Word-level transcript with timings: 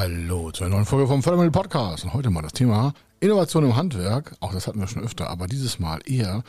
Hallo 0.00 0.50
zu 0.50 0.64
einer 0.64 0.76
neuen 0.76 0.86
Folge 0.86 1.06
vom 1.06 1.22
Fördermittel 1.22 1.50
Podcast. 1.50 2.04
Und 2.04 2.14
heute 2.14 2.30
mal 2.30 2.40
das 2.40 2.54
Thema 2.54 2.94
Innovation 3.20 3.66
im 3.66 3.76
Handwerk. 3.76 4.34
Auch 4.40 4.54
das 4.54 4.66
hatten 4.66 4.80
wir 4.80 4.86
schon 4.86 5.04
öfter, 5.04 5.28
aber 5.28 5.46
dieses 5.46 5.78
Mal 5.78 6.00
eher, 6.06 6.42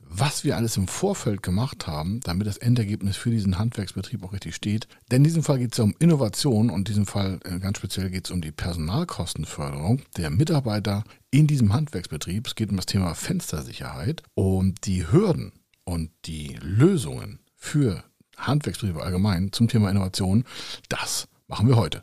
was 0.00 0.42
wir 0.42 0.56
alles 0.56 0.76
im 0.76 0.88
Vorfeld 0.88 1.44
gemacht 1.44 1.86
haben, 1.86 2.18
damit 2.24 2.48
das 2.48 2.56
Endergebnis 2.56 3.16
für 3.16 3.30
diesen 3.30 3.56
Handwerksbetrieb 3.56 4.24
auch 4.24 4.32
richtig 4.32 4.56
steht. 4.56 4.88
Denn 5.12 5.18
in 5.18 5.24
diesem 5.24 5.44
Fall 5.44 5.60
geht 5.60 5.74
es 5.74 5.78
ja 5.78 5.84
um 5.84 5.94
Innovation 6.00 6.70
und 6.70 6.78
in 6.78 6.84
diesem 6.86 7.06
Fall 7.06 7.38
äh, 7.44 7.60
ganz 7.60 7.78
speziell 7.78 8.10
geht 8.10 8.26
es 8.26 8.32
um 8.32 8.40
die 8.40 8.50
Personalkostenförderung 8.50 10.02
der 10.16 10.30
Mitarbeiter 10.30 11.04
in 11.30 11.46
diesem 11.46 11.72
Handwerksbetrieb. 11.72 12.48
Es 12.48 12.56
geht 12.56 12.70
um 12.70 12.76
das 12.78 12.86
Thema 12.86 13.14
Fenstersicherheit 13.14 14.24
und 14.34 14.86
die 14.86 15.06
Hürden 15.08 15.52
und 15.84 16.10
die 16.26 16.58
Lösungen 16.60 17.38
für 17.54 18.02
Handwerksbetriebe 18.36 19.00
allgemein 19.04 19.52
zum 19.52 19.68
Thema 19.68 19.88
Innovation. 19.88 20.42
Das 20.88 21.28
machen 21.46 21.68
wir 21.68 21.76
heute. 21.76 22.02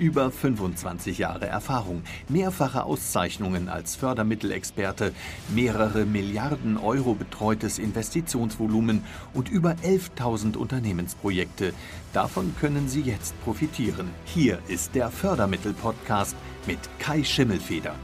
Über 0.00 0.30
25 0.30 1.18
Jahre 1.18 1.46
Erfahrung, 1.46 2.00
mehrfache 2.30 2.84
Auszeichnungen 2.84 3.68
als 3.68 3.96
Fördermittelexperte, 3.96 5.12
mehrere 5.54 6.06
Milliarden 6.06 6.78
Euro 6.78 7.12
betreutes 7.12 7.78
Investitionsvolumen 7.78 9.04
und 9.34 9.50
über 9.50 9.72
11.000 9.84 10.56
Unternehmensprojekte. 10.56 11.74
Davon 12.14 12.54
können 12.58 12.88
Sie 12.88 13.02
jetzt 13.02 13.38
profitieren. 13.44 14.08
Hier 14.24 14.58
ist 14.68 14.94
der 14.94 15.10
Fördermittel-Podcast 15.10 16.34
mit 16.66 16.78
Kai 16.98 17.22
Schimmelfeder. 17.22 17.94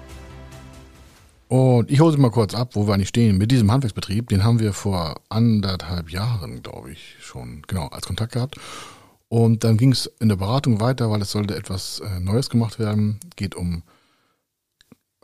Und 1.48 1.90
ich 1.90 2.00
hole 2.00 2.12
Sie 2.12 2.18
mal 2.18 2.30
kurz 2.30 2.54
ab, 2.54 2.72
wo 2.74 2.86
wir 2.86 2.92
eigentlich 2.92 3.08
stehen. 3.08 3.38
Mit 3.38 3.50
diesem 3.50 3.72
Handwerksbetrieb, 3.72 4.28
den 4.28 4.44
haben 4.44 4.60
wir 4.60 4.74
vor 4.74 5.22
anderthalb 5.30 6.10
Jahren, 6.10 6.60
glaube 6.62 6.90
ich, 6.90 7.16
schon 7.20 7.62
genau 7.66 7.86
als 7.86 8.06
Kontakt 8.06 8.32
gehabt. 8.32 8.56
Und 9.28 9.64
dann 9.64 9.76
ging 9.76 9.92
es 9.92 10.06
in 10.20 10.28
der 10.28 10.36
Beratung 10.36 10.80
weiter, 10.80 11.10
weil 11.10 11.22
es 11.22 11.32
sollte 11.32 11.56
etwas 11.56 12.00
äh, 12.00 12.20
Neues 12.20 12.48
gemacht 12.48 12.78
werden. 12.78 13.18
Geht 13.34 13.54
um, 13.54 13.82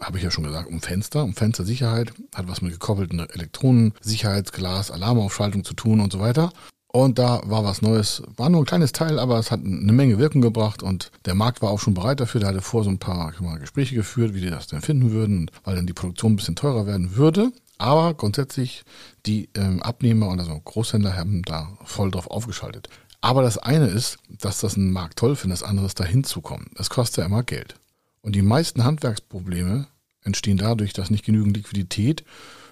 habe 0.01 0.19
ich 0.19 0.25
ja 0.25 0.31
schon 0.31 0.45
gesagt, 0.45 0.69
um 0.69 0.81
Fenster, 0.81 1.23
um 1.23 1.35
Fenstersicherheit. 1.35 2.13
Hat 2.35 2.49
was 2.49 2.63
mit 2.63 2.73
gekoppelten 2.73 3.21
Elektronen, 3.21 3.95
Sicherheitsglas, 4.01 4.91
Alarmaufschaltung 4.91 5.65
zu 5.65 5.75
tun 5.75 6.01
und 6.01 6.13
so 6.13 6.19
weiter. 6.19 6.53
Und 6.93 7.19
da 7.19 7.41
war 7.47 7.65
was 7.65 7.81
Neues, 7.81 8.23
war 8.37 8.51
nur 8.51 8.61
ein 8.61 8.67
kleines 8.67 8.93
Teil, 8.93 9.19
aber 9.19 9.39
es 9.39 9.51
hat 9.51 9.61
eine 9.61 9.93
Menge 9.93 10.19
Wirkung 10.19 10.43
gebracht 10.43 10.83
und 10.83 11.11
der 11.25 11.35
Markt 11.35 11.63
war 11.63 11.71
auch 11.71 11.81
schon 11.81 11.95
bereit 11.95 12.21
dafür. 12.21 12.41
Der 12.41 12.51
hatte 12.51 12.61
vor 12.61 12.85
so 12.85 12.91
ein 12.91 12.99
paar 12.99 13.33
mal, 13.41 13.59
Gespräche 13.59 13.95
geführt, 13.95 14.35
wie 14.35 14.43
die 14.43 14.51
das 14.51 14.67
denn 14.67 14.83
finden 14.83 15.11
würden, 15.11 15.51
weil 15.65 15.75
dann 15.75 15.87
die 15.87 15.95
Produktion 15.95 16.33
ein 16.33 16.37
bisschen 16.37 16.57
teurer 16.57 16.87
werden 16.87 17.17
würde. 17.17 17.51
Aber 17.79 18.13
grundsätzlich 18.13 18.85
die 19.25 19.49
ähm, 19.57 19.83
Abnehmer 19.83 20.29
und 20.29 20.39
also 20.39 20.61
Großhändler 20.61 21.17
haben 21.17 21.43
da 21.43 21.77
voll 21.83 22.11
drauf 22.11 22.27
aufgeschaltet. 22.27 22.91
Aber 23.23 23.43
das 23.43 23.57
eine 23.57 23.87
ist, 23.87 24.19
dass 24.29 24.61
das 24.61 24.77
ein 24.77 24.91
Markt 24.91 25.19
toll 25.19 25.37
findet, 25.37 25.61
das 25.61 25.69
andere 25.69 25.87
ist 25.87 25.99
da 25.99 26.05
hinzukommen. 26.05 26.71
Es 26.77 26.91
kostet 26.91 27.19
ja 27.19 27.25
immer 27.25 27.45
Geld. 27.45 27.77
Und 28.21 28.35
die 28.35 28.43
meisten 28.43 28.85
Handwerksprobleme 28.85 29.87
entstehen 30.23 30.59
dadurch, 30.59 30.93
dass 30.93 31.09
nicht 31.09 31.25
genügend 31.25 31.57
Liquidität 31.57 32.25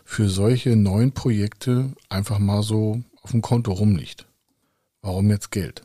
für 0.04 0.28
solche 0.28 0.74
neuen 0.74 1.12
Projekte 1.12 1.92
einfach 2.08 2.41
mal 2.41 2.62
so 2.62 3.02
auf 3.22 3.30
dem 3.30 3.42
Konto 3.42 3.72
rumliegt. 3.72 4.26
Warum 5.02 5.30
jetzt 5.30 5.50
Geld? 5.52 5.82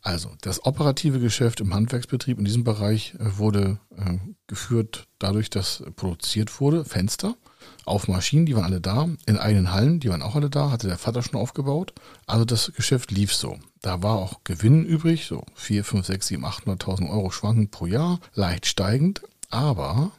Also, 0.00 0.30
das 0.40 0.64
operative 0.64 1.18
Geschäft 1.18 1.60
im 1.60 1.74
Handwerksbetrieb 1.74 2.38
in 2.38 2.44
diesem 2.44 2.64
Bereich 2.64 3.14
äh, 3.18 3.38
wurde 3.38 3.80
äh, 3.96 4.18
geführt 4.46 5.08
dadurch, 5.18 5.50
dass 5.50 5.82
produziert 5.96 6.60
wurde, 6.60 6.84
Fenster 6.84 7.36
auf 7.84 8.06
Maschinen, 8.06 8.46
die 8.46 8.54
waren 8.54 8.64
alle 8.64 8.80
da, 8.80 9.08
in 9.26 9.38
eigenen 9.38 9.72
Hallen, 9.72 10.00
die 10.00 10.10
waren 10.10 10.22
auch 10.22 10.36
alle 10.36 10.50
da, 10.50 10.70
hatte 10.70 10.88
der 10.88 10.98
Vater 10.98 11.22
schon 11.22 11.40
aufgebaut. 11.40 11.94
Also 12.26 12.44
das 12.44 12.72
Geschäft 12.74 13.10
lief 13.10 13.34
so. 13.34 13.58
Da 13.80 14.02
war 14.02 14.16
auch 14.16 14.44
Gewinn 14.44 14.84
übrig, 14.84 15.26
so 15.26 15.44
4, 15.54 15.84
5, 15.84 16.06
6, 16.06 16.26
7, 16.28 16.44
800.000 16.44 17.10
Euro 17.10 17.30
schwankend 17.30 17.70
pro 17.70 17.86
Jahr, 17.86 18.20
leicht 18.34 18.66
steigend. 18.66 19.22
Aber 19.50 20.12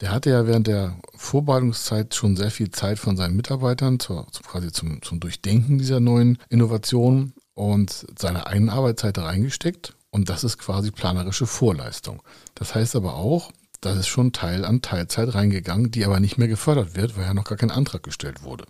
der 0.00 0.10
hatte 0.10 0.30
ja 0.30 0.46
während 0.46 0.66
der 0.66 0.98
Vorbereitungszeit 1.16 2.14
schon 2.14 2.36
sehr 2.36 2.50
viel 2.50 2.70
Zeit 2.70 2.98
von 2.98 3.16
seinen 3.16 3.36
Mitarbeitern, 3.36 3.98
zur, 4.00 4.26
quasi 4.46 4.70
zum, 4.70 5.00
zum 5.02 5.20
Durchdenken 5.20 5.78
dieser 5.78 6.00
neuen 6.00 6.38
Innovation 6.50 7.32
und 7.54 8.06
seine 8.18 8.46
eigene 8.46 8.72
Arbeitszeit 8.72 9.18
reingesteckt. 9.18 9.94
Und 10.10 10.28
das 10.28 10.44
ist 10.44 10.58
quasi 10.58 10.90
planerische 10.90 11.46
Vorleistung. 11.46 12.22
Das 12.54 12.74
heißt 12.74 12.94
aber 12.94 13.14
auch, 13.14 13.50
das 13.80 13.96
ist 13.98 14.06
schon 14.06 14.32
Teil 14.32 14.64
an 14.64 14.80
Teilzeit 14.80 15.34
reingegangen, 15.34 15.90
die 15.90 16.04
aber 16.04 16.20
nicht 16.20 16.38
mehr 16.38 16.48
gefördert 16.48 16.94
wird, 16.94 17.16
weil 17.16 17.24
ja 17.24 17.34
noch 17.34 17.44
gar 17.44 17.58
kein 17.58 17.70
Antrag 17.70 18.02
gestellt 18.02 18.42
wurde. 18.42 18.64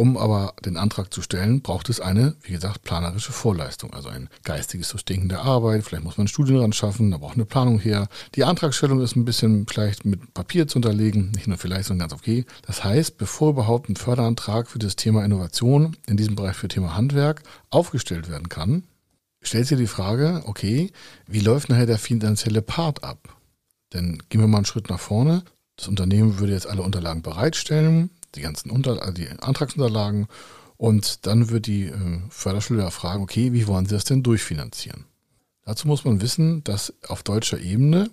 Um 0.00 0.16
aber 0.16 0.54
den 0.64 0.78
Antrag 0.78 1.12
zu 1.12 1.20
stellen, 1.20 1.60
braucht 1.60 1.90
es 1.90 2.00
eine, 2.00 2.34
wie 2.40 2.52
gesagt, 2.52 2.84
planerische 2.84 3.32
Vorleistung, 3.32 3.92
also 3.92 4.08
ein 4.08 4.30
geistiges 4.44 4.88
Durchdenken 4.88 5.28
der 5.28 5.42
Arbeit. 5.42 5.84
Vielleicht 5.84 6.04
muss 6.04 6.16
man 6.16 6.22
einen 6.22 6.28
Studienrand 6.28 6.74
schaffen, 6.74 7.10
da 7.10 7.18
braucht 7.18 7.34
eine 7.34 7.44
Planung 7.44 7.78
her. 7.78 8.08
Die 8.34 8.44
Antragstellung 8.44 9.02
ist 9.02 9.14
ein 9.14 9.26
bisschen 9.26 9.66
vielleicht 9.68 10.06
mit 10.06 10.32
Papier 10.32 10.66
zu 10.66 10.78
unterlegen, 10.78 11.32
nicht 11.32 11.48
nur 11.48 11.58
vielleicht, 11.58 11.84
sondern 11.84 12.08
ganz 12.08 12.18
okay. 12.18 12.46
Das 12.66 12.82
heißt, 12.82 13.18
bevor 13.18 13.50
überhaupt 13.50 13.90
ein 13.90 13.96
Förderantrag 13.96 14.68
für 14.68 14.78
das 14.78 14.96
Thema 14.96 15.22
Innovation, 15.22 15.98
in 16.06 16.16
diesem 16.16 16.34
Bereich 16.34 16.56
für 16.56 16.68
Thema 16.68 16.96
Handwerk, 16.96 17.42
aufgestellt 17.68 18.30
werden 18.30 18.48
kann, 18.48 18.84
stellt 19.42 19.66
sich 19.66 19.76
die 19.76 19.86
Frage, 19.86 20.44
okay, 20.46 20.92
wie 21.26 21.40
läuft 21.40 21.68
nachher 21.68 21.84
der 21.84 21.98
finanzielle 21.98 22.62
Part 22.62 23.04
ab? 23.04 23.36
Denn 23.92 24.22
gehen 24.30 24.40
wir 24.40 24.48
mal 24.48 24.56
einen 24.56 24.64
Schritt 24.64 24.88
nach 24.88 24.98
vorne. 24.98 25.42
Das 25.76 25.88
Unternehmen 25.88 26.38
würde 26.38 26.54
jetzt 26.54 26.66
alle 26.66 26.80
Unterlagen 26.80 27.20
bereitstellen, 27.20 28.08
die 28.34 28.42
ganzen 28.42 28.70
Unter 28.70 29.00
also 29.00 29.12
die 29.12 29.28
Antragsunterlagen, 29.28 30.28
und 30.80 31.26
dann 31.26 31.50
wird 31.50 31.66
die 31.66 31.88
äh, 31.88 32.20
Förderschule 32.30 32.90
fragen, 32.90 33.22
okay, 33.22 33.52
wie 33.52 33.66
wollen 33.66 33.84
Sie 33.84 33.94
das 33.94 34.04
denn 34.04 34.22
durchfinanzieren? 34.22 35.04
Dazu 35.66 35.86
muss 35.86 36.06
man 36.06 36.22
wissen, 36.22 36.64
dass 36.64 36.94
auf 37.06 37.22
deutscher 37.22 37.60
Ebene, 37.60 38.08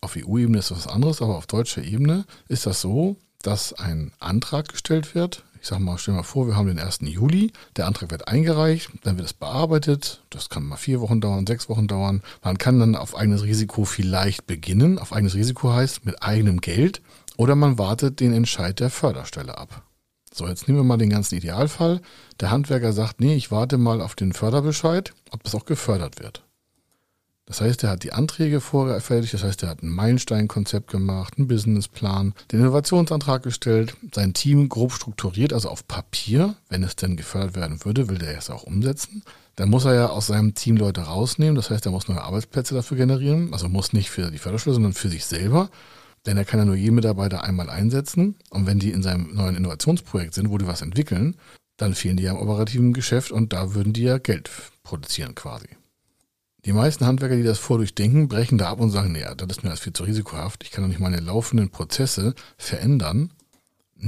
auf 0.00 0.14
EU-Ebene 0.16 0.60
ist 0.60 0.70
das 0.70 0.86
was 0.86 0.86
anderes, 0.86 1.20
aber 1.22 1.36
auf 1.36 1.48
deutscher 1.48 1.82
Ebene 1.82 2.24
ist 2.46 2.66
das 2.66 2.80
so, 2.80 3.16
dass 3.42 3.72
ein 3.72 4.12
Antrag 4.20 4.68
gestellt 4.68 5.16
wird 5.16 5.42
ich 5.64 5.68
sage 5.68 5.82
mal, 5.82 5.96
stell 5.96 6.12
mal 6.12 6.22
vor, 6.22 6.46
wir 6.46 6.56
haben 6.56 6.66
den 6.66 6.78
1. 6.78 6.98
Juli, 7.04 7.50
der 7.76 7.86
Antrag 7.86 8.10
wird 8.10 8.28
eingereicht, 8.28 8.90
dann 9.02 9.16
wird 9.16 9.28
es 9.28 9.32
bearbeitet, 9.32 10.22
das 10.28 10.50
kann 10.50 10.62
mal 10.62 10.76
vier 10.76 11.00
Wochen 11.00 11.22
dauern, 11.22 11.46
sechs 11.46 11.70
Wochen 11.70 11.86
dauern. 11.86 12.20
Man 12.42 12.58
kann 12.58 12.78
dann 12.78 12.94
auf 12.94 13.16
eigenes 13.16 13.44
Risiko 13.44 13.86
vielleicht 13.86 14.46
beginnen. 14.46 14.98
Auf 14.98 15.14
eigenes 15.14 15.34
Risiko 15.34 15.72
heißt 15.72 16.04
mit 16.04 16.22
eigenem 16.22 16.60
Geld 16.60 17.00
oder 17.36 17.54
man 17.54 17.78
wartet 17.78 18.20
den 18.20 18.32
Entscheid 18.32 18.80
der 18.80 18.90
Förderstelle 18.90 19.58
ab. 19.58 19.82
So, 20.32 20.48
jetzt 20.48 20.66
nehmen 20.66 20.80
wir 20.80 20.84
mal 20.84 20.96
den 20.96 21.10
ganzen 21.10 21.36
Idealfall. 21.36 22.00
Der 22.40 22.50
Handwerker 22.50 22.92
sagt, 22.92 23.20
nee, 23.20 23.36
ich 23.36 23.50
warte 23.50 23.78
mal 23.78 24.00
auf 24.00 24.16
den 24.16 24.32
Förderbescheid, 24.32 25.12
ob 25.30 25.44
das 25.44 25.54
auch 25.54 25.64
gefördert 25.64 26.20
wird. 26.20 26.44
Das 27.46 27.60
heißt, 27.60 27.84
er 27.84 27.90
hat 27.90 28.02
die 28.04 28.12
Anträge 28.12 28.60
vorgefertigt, 28.60 29.34
das 29.34 29.44
heißt, 29.44 29.62
er 29.62 29.68
hat 29.68 29.82
ein 29.82 29.90
Meilensteinkonzept 29.90 30.90
gemacht, 30.90 31.34
einen 31.36 31.46
Businessplan, 31.46 32.32
den 32.50 32.60
Innovationsantrag 32.60 33.42
gestellt, 33.42 33.96
sein 34.14 34.32
Team 34.32 34.70
grob 34.70 34.92
strukturiert, 34.92 35.52
also 35.52 35.68
auf 35.68 35.86
Papier, 35.86 36.54
wenn 36.70 36.82
es 36.82 36.96
denn 36.96 37.16
gefördert 37.16 37.54
werden 37.54 37.84
würde, 37.84 38.08
will 38.08 38.16
der 38.16 38.38
es 38.38 38.48
auch 38.48 38.62
umsetzen. 38.62 39.22
Dann 39.56 39.68
muss 39.68 39.84
er 39.84 39.94
ja 39.94 40.06
aus 40.08 40.28
seinem 40.28 40.54
Team 40.54 40.78
Leute 40.78 41.02
rausnehmen, 41.02 41.54
das 41.54 41.68
heißt, 41.68 41.84
er 41.84 41.92
muss 41.92 42.08
neue 42.08 42.22
Arbeitsplätze 42.22 42.74
dafür 42.74 42.96
generieren, 42.96 43.52
also 43.52 43.68
muss 43.68 43.92
nicht 43.92 44.08
für 44.08 44.30
die 44.30 44.38
Förderschule, 44.38 44.74
sondern 44.74 44.94
für 44.94 45.10
sich 45.10 45.26
selber. 45.26 45.68
Denn 46.26 46.36
er 46.36 46.44
kann 46.44 46.60
ja 46.60 46.64
nur 46.64 46.74
jeden 46.74 46.94
Mitarbeiter 46.94 47.44
einmal 47.44 47.68
einsetzen. 47.68 48.36
Und 48.50 48.66
wenn 48.66 48.78
die 48.78 48.90
in 48.90 49.02
seinem 49.02 49.34
neuen 49.34 49.56
Innovationsprojekt 49.56 50.34
sind, 50.34 50.50
wo 50.50 50.58
die 50.58 50.66
was 50.66 50.82
entwickeln, 50.82 51.36
dann 51.76 51.94
fehlen 51.94 52.16
die 52.16 52.22
ja 52.22 52.32
im 52.32 52.38
operativen 52.38 52.92
Geschäft 52.92 53.32
und 53.32 53.52
da 53.52 53.74
würden 53.74 53.92
die 53.92 54.04
ja 54.04 54.18
Geld 54.18 54.50
produzieren 54.82 55.34
quasi. 55.34 55.68
Die 56.64 56.72
meisten 56.72 57.04
Handwerker, 57.04 57.36
die 57.36 57.42
das 57.42 57.58
vordurchdenken, 57.58 58.28
brechen 58.28 58.56
da 58.56 58.70
ab 58.70 58.80
und 58.80 58.90
sagen, 58.90 59.12
naja, 59.12 59.34
das 59.34 59.58
ist 59.58 59.64
mir 59.64 59.70
alles 59.70 59.80
viel 59.80 59.92
zu 59.92 60.04
risikohaft. 60.04 60.64
Ich 60.64 60.70
kann 60.70 60.82
doch 60.82 60.88
nicht 60.88 61.00
meine 61.00 61.20
laufenden 61.20 61.68
Prozesse 61.68 62.34
verändern, 62.56 63.32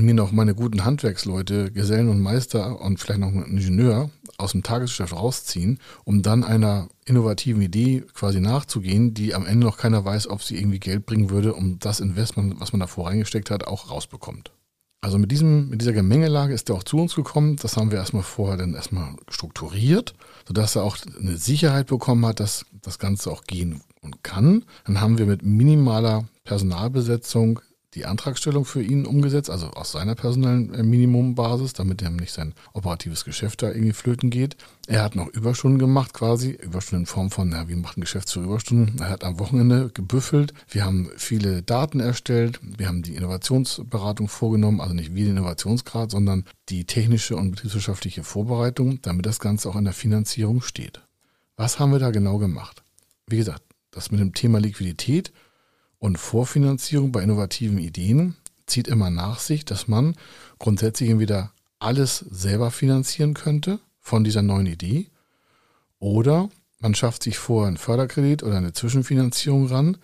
mir 0.03 0.15
noch 0.15 0.33
meine 0.33 0.55
guten 0.55 0.85
Handwerksleute, 0.85 1.71
Gesellen 1.71 2.09
und 2.09 2.21
Meister 2.21 2.81
und 2.81 2.99
vielleicht 2.99 3.21
noch 3.21 3.29
einen 3.29 3.45
Ingenieur 3.45 4.11
aus 4.39 4.53
dem 4.53 4.63
Tagesgeschäft 4.63 5.13
rausziehen, 5.15 5.79
um 6.05 6.23
dann 6.23 6.45
einer 6.45 6.89
innovativen 7.05 7.63
Idee 7.63 8.05
quasi 8.15 8.41
nachzugehen, 8.41 9.15
die 9.15 9.35
am 9.35 9.47
Ende 9.47 9.67
noch 9.67 9.79
keiner 9.79 10.05
weiß, 10.05 10.29
ob 10.29 10.43
sie 10.43 10.57
irgendwie 10.57 10.81
Geld 10.81 11.07
bringen 11.07 11.31
würde, 11.31 11.55
um 11.55 11.79
das 11.79 12.01
Investment, 12.01 12.61
was 12.61 12.73
man 12.73 12.81
davor 12.81 13.09
reingesteckt 13.09 13.51
hat, 13.51 13.67
auch 13.67 13.91
rausbekommt. 13.91 14.53
Also 15.01 15.19
mit, 15.19 15.31
diesem, 15.31 15.69
mit 15.69 15.81
dieser 15.81 15.93
Gemengelage 15.93 16.53
ist 16.53 16.69
er 16.69 16.77
auch 16.77 16.83
zu 16.83 16.99
uns 16.99 17.15
gekommen. 17.15 17.57
Das 17.57 17.77
haben 17.77 17.91
wir 17.91 17.99
erstmal 17.99 18.25
vorher 18.25 18.57
dann 18.57 18.75
erstmal 18.75 19.15
strukturiert, 19.29 20.15
sodass 20.49 20.75
er 20.75 20.83
auch 20.83 20.97
eine 21.19 21.37
Sicherheit 21.37 21.87
bekommen 21.87 22.27
hat, 22.27 22.41
dass 22.41 22.67
das 22.83 22.99
Ganze 22.99 23.31
auch 23.31 23.45
gehen 23.45 23.83
und 24.01 24.25
kann, 24.25 24.65
dann 24.85 25.01
haben 25.01 25.19
wir 25.19 25.27
mit 25.27 25.43
minimaler 25.43 26.29
Personalbesetzung 26.45 27.61
die 27.97 28.05
Antragstellung 28.05 28.65
für 28.67 28.83
ihn 28.83 29.07
umgesetzt, 29.07 29.49
also 29.51 29.69
aus 29.71 29.93
seiner 29.93 30.15
personellen 30.15 30.73
äh, 30.75 30.83
Minimumbasis, 30.83 31.73
damit 31.73 32.03
er 32.03 32.11
nicht 32.11 32.33
sein 32.33 32.55
operatives 32.75 33.25
Geschäft 33.25 33.63
da 33.63 33.69
irgendwie 33.69 33.95
flöten 33.95 34.31
geht. 34.31 34.57
Er 34.87 35.03
hat 35.03 35.17
noch 35.17 35.29
Überstunden 35.29 35.79
gemacht 35.79 36.13
quasi, 36.13 36.51
Überstunden 36.51 37.03
in 37.03 37.07
Form 37.07 37.31
von, 37.31 37.51
ja, 37.51 37.69
wie 37.69 37.75
macht 37.75 37.97
ein 37.97 38.03
Geschäft 38.03 38.29
zu 38.29 38.43
Überstunden? 38.43 39.01
Er 39.01 39.09
hat 39.09 39.25
am 39.25 39.41
Wochenende 39.41 39.91
gebüffelt, 39.93 40.53
wir 40.69 40.85
haben 40.85 41.11
viele 41.17 41.63
Daten 41.63 41.99
erstellt, 41.99 42.61
wir 42.63 42.87
haben 42.87 43.03
die 43.03 43.17
Innovationsberatung 43.17 44.29
vorgenommen, 44.29 44.81
also 44.81 44.95
nicht 44.95 45.15
wie 45.15 45.25
den 45.25 45.39
Innovationsgrad, 45.39 46.11
sondern 46.11 46.45
die 46.69 46.85
technische 46.85 47.37
und 47.37 47.53
betriebswirtschaftliche 47.53 48.23
Vorbereitung, 48.23 49.01
damit 49.01 49.25
das 49.25 49.41
Ganze 49.41 49.71
auch 49.71 49.77
in 49.77 49.85
der 49.85 49.95
Finanzierung 49.95 50.61
steht. 50.61 51.01
Was 51.57 51.79
haben 51.79 51.93
wir 51.93 51.99
da 51.99 52.11
genau 52.11 52.37
gemacht? 52.37 52.83
Wie 53.27 53.39
gesagt, 53.39 53.63
das 53.91 54.11
mit 54.11 54.21
dem 54.21 54.35
Thema 54.35 54.61
Liquidität 54.61 55.33
und 55.99 56.19
Vorfinanzierung 56.19 57.13
bei 57.13 57.23
innovativen 57.23 57.79
Ideen 57.79 58.37
zieht 58.67 58.89
immer 58.89 59.11
nach 59.11 59.39
sich, 59.39 59.65
dass 59.65 59.89
man 59.89 60.17
grundsätzlich 60.59 61.11
entweder 61.11 61.53
alles 61.79 62.19
selber 62.19 62.71
finanzieren 62.71 63.35
könnte 63.35 63.79
von 64.01 64.25
dieser 64.25 64.43
neuen 64.43 64.67
Idee 64.67 65.09
oder 65.99 66.49
man 66.79 66.95
schafft 66.95 67.23
sich 67.23 67.39
vorher 67.39 67.69
einen 67.69 67.79
Förderkredit 67.79 68.43
oder 68.43 68.57
eine 68.57 68.73
Zwischenfinanzierung 68.73 69.67
ran. 69.67 69.97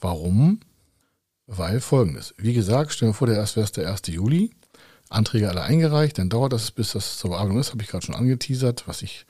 Warum? 0.00 0.60
Weil 1.46 1.80
folgendes. 1.80 2.34
Wie 2.38 2.54
gesagt, 2.54 2.92
stellen 2.92 3.10
wir 3.10 3.14
vor, 3.14 3.26
der 3.26 3.36
erst 3.36 3.56
wäre 3.56 3.70
der 3.70 3.90
1. 3.90 4.02
Juli. 4.06 4.50
Anträge 5.08 5.50
alle 5.50 5.62
eingereicht, 5.62 6.16
dann 6.16 6.30
dauert 6.30 6.54
das, 6.54 6.70
bis 6.70 6.92
das 6.92 7.18
zur 7.18 7.30
Bearbeitung 7.30 7.58
ist, 7.58 7.72
habe 7.72 7.82
ich 7.82 7.88
gerade 7.90 8.06
schon 8.06 8.14
angeteasert, 8.14 8.84
was 8.86 9.02
ich 9.02 9.26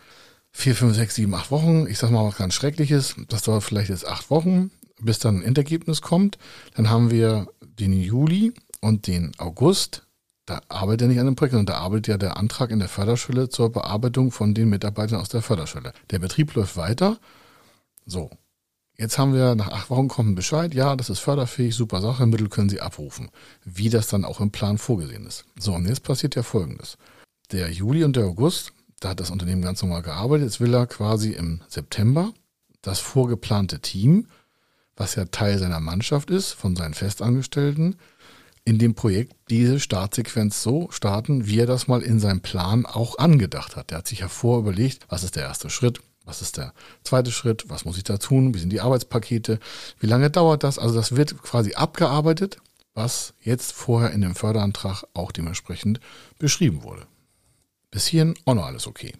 vier, 0.52 0.76
fünf, 0.76 0.94
sechs, 0.94 1.16
sieben, 1.16 1.34
acht 1.34 1.50
Wochen. 1.50 1.88
Ich 1.88 1.98
sage 1.98 2.12
mal 2.12 2.24
was 2.24 2.36
ganz 2.36 2.54
Schreckliches. 2.54 3.16
Das 3.28 3.42
dauert 3.42 3.64
vielleicht 3.64 3.90
jetzt 3.90 4.06
acht 4.06 4.30
Wochen 4.30 4.70
bis 5.04 5.19
dann 5.19 5.38
ein 5.38 5.43
Endergebnis 5.43 6.00
kommt. 6.02 6.38
Dann 6.75 6.90
haben 6.90 7.10
wir 7.10 7.49
den 7.60 7.93
Juli 7.93 8.52
und 8.81 9.06
den 9.06 9.32
August. 9.38 10.06
Da 10.46 10.60
arbeitet 10.69 11.02
er 11.02 11.08
nicht 11.08 11.20
an 11.20 11.26
dem 11.26 11.37
Projekt, 11.37 11.52
sondern 11.52 11.75
da 11.75 11.81
arbeitet 11.81 12.08
ja 12.08 12.19
der 12.19 12.37
Antrag 12.37 12.70
in 12.70 12.81
der 12.81 12.88
Förderschule 12.88 13.49
zur 13.49 13.70
Bearbeitung 13.70 14.31
von 14.32 14.54
den 14.54 14.69
Mitarbeitern 14.69 15.20
aus 15.20 15.28
der 15.28 15.43
Förderschule. 15.43 15.93
Der 16.10 16.19
Betrieb 16.19 16.54
läuft 16.54 16.76
weiter. 16.76 17.19
So. 18.06 18.31
Jetzt 18.99 19.19
haben 19.19 19.32
wir 19.32 19.54
nach 19.54 19.69
acht 19.69 19.90
Wochen 19.90 20.08
kommen 20.08 20.34
Bescheid, 20.34 20.75
ja, 20.75 20.94
das 20.96 21.08
ist 21.08 21.19
förderfähig, 21.19 21.75
super 21.75 22.02
Sache, 22.02 22.26
Mittel 22.26 22.48
können 22.48 22.69
Sie 22.69 22.81
abrufen. 22.81 23.31
Wie 23.64 23.88
das 23.88 24.06
dann 24.06 24.25
auch 24.25 24.40
im 24.40 24.50
Plan 24.50 24.76
vorgesehen 24.76 25.26
ist. 25.26 25.44
So, 25.58 25.75
und 25.75 25.88
jetzt 25.88 26.02
passiert 26.02 26.37
ja 26.37 26.43
Folgendes. 26.43 26.98
Der 27.52 27.70
Juli 27.70 28.05
und 28.05 28.16
der 28.16 28.26
August, 28.26 28.72
da 29.00 29.08
hat 29.08 29.20
das 29.20 29.31
Unternehmen 29.31 29.62
ganz 29.62 29.82
normal 29.82 30.02
gearbeitet, 30.02 30.46
jetzt 30.46 30.60
will 30.60 30.75
er 30.75 30.87
quasi 30.87 31.32
im 31.32 31.62
September 31.69 32.32
das 32.82 32.98
vorgeplante 32.98 33.81
Team 33.81 34.26
was 34.96 35.14
ja 35.14 35.24
Teil 35.26 35.58
seiner 35.58 35.80
Mannschaft 35.80 36.30
ist, 36.30 36.52
von 36.52 36.76
seinen 36.76 36.94
Festangestellten, 36.94 37.96
in 38.64 38.78
dem 38.78 38.94
Projekt 38.94 39.34
diese 39.50 39.80
Startsequenz 39.80 40.62
so 40.62 40.88
starten, 40.90 41.46
wie 41.46 41.58
er 41.58 41.66
das 41.66 41.88
mal 41.88 42.02
in 42.02 42.20
seinem 42.20 42.40
Plan 42.40 42.86
auch 42.86 43.18
angedacht 43.18 43.76
hat. 43.76 43.90
Er 43.90 43.98
hat 43.98 44.06
sich 44.06 44.20
ja 44.20 44.28
vorüberlegt, 44.28 45.06
was 45.08 45.24
ist 45.24 45.36
der 45.36 45.44
erste 45.44 45.68
Schritt, 45.68 46.00
was 46.24 46.42
ist 46.42 46.56
der 46.56 46.72
zweite 47.02 47.32
Schritt, 47.32 47.68
was 47.68 47.84
muss 47.84 47.96
ich 47.96 48.04
da 48.04 48.18
tun, 48.18 48.54
wie 48.54 48.58
sind 48.58 48.70
die 48.70 48.80
Arbeitspakete, 48.80 49.58
wie 49.98 50.06
lange 50.06 50.30
dauert 50.30 50.62
das. 50.62 50.78
Also 50.78 50.94
das 50.94 51.16
wird 51.16 51.42
quasi 51.42 51.74
abgearbeitet, 51.74 52.58
was 52.94 53.34
jetzt 53.40 53.72
vorher 53.72 54.12
in 54.12 54.20
dem 54.20 54.34
Förderantrag 54.34 55.04
auch 55.14 55.32
dementsprechend 55.32 55.98
beschrieben 56.38 56.84
wurde. 56.84 57.06
Bis 57.90 58.06
hierhin 58.06 58.34
auch 58.44 58.54
noch 58.54 58.66
alles 58.66 58.86
okay. 58.86 59.12